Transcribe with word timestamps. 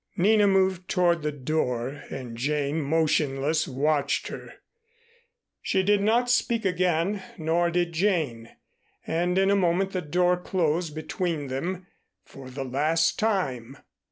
Nina 0.17 0.47
moved 0.47 0.89
toward 0.89 1.21
the 1.21 1.31
door, 1.31 2.01
and 2.09 2.35
Jane, 2.35 2.81
motionless, 2.81 3.67
watched 3.67 4.29
her. 4.29 4.55
She 5.61 5.83
did 5.83 6.01
not 6.01 6.27
speak 6.27 6.65
again 6.65 7.21
nor 7.37 7.69
did 7.69 7.91
Jane; 7.93 8.49
and 9.05 9.37
in 9.37 9.51
a 9.51 9.55
moment 9.55 9.91
the 9.91 10.01
door 10.01 10.37
closed 10.37 10.95
between 10.95 11.49
them 11.49 11.85
for 12.25 12.49
the 12.49 12.65
last 12.65 13.19
time. 13.19 13.77